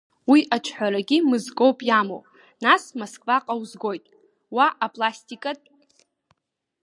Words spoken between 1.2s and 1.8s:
мызкоуп